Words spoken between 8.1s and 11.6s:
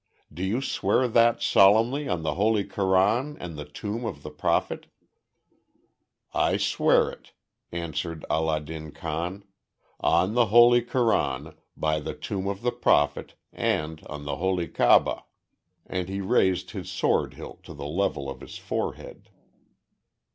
Allah din Khan, "on the holy Koran,